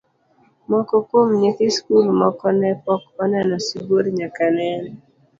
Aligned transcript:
Moko 0.69 0.93
kuom 1.07 1.29
nyithi 1.41 1.67
skul 1.77 2.05
moko 2.21 2.45
ne 2.59 2.69
pok 2.83 3.01
oneno 3.23 3.55
sibuor 3.65 4.05
nyaka 4.17 4.45
nene. 4.55 4.91